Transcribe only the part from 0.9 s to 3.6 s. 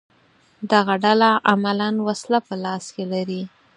ډله عملاً وسله په لاس کې لري